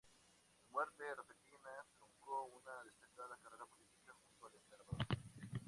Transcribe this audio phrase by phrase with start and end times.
[0.57, 4.97] Su muerte repentina truncó una destacada carrera política junto al emperador.